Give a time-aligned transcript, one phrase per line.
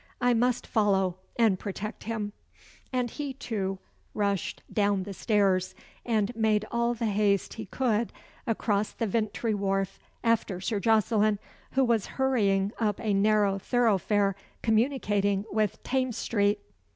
[0.19, 2.33] I must follow and protect him."
[2.91, 3.77] And he too
[4.15, 8.11] rushed down the stairs, and made all the haste he could
[8.47, 11.37] across the Vintry wharf after Sir Jocelyn,
[11.73, 16.61] who was hurrying up a narrow thoroughfare communicating with Thames Street.